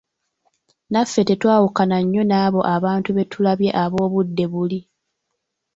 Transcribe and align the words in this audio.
Naffe 0.91 1.21
tetwawukana 1.27 1.97
nnyo 2.03 2.23
n‘abo 2.31 2.59
abantu 2.75 3.09
be 3.15 3.23
tulabye 3.31 3.69
ab‘obudde 3.83 4.45
buli. 4.51 4.79